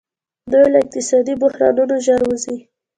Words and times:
دوی 0.51 0.65
له 0.73 0.77
اقتصادي 0.83 1.33
بحرانونو 1.41 1.95
ژر 2.05 2.21
وځي. 2.29 2.57